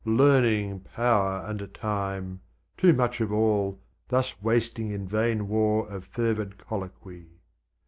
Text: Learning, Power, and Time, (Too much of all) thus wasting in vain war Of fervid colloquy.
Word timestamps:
Learning, 0.03 0.79
Power, 0.79 1.45
and 1.45 1.71
Time, 1.75 2.41
(Too 2.75 2.91
much 2.91 3.21
of 3.21 3.31
all) 3.31 3.79
thus 4.07 4.33
wasting 4.41 4.89
in 4.89 5.07
vain 5.07 5.47
war 5.47 5.87
Of 5.89 6.05
fervid 6.05 6.57
colloquy. 6.57 7.27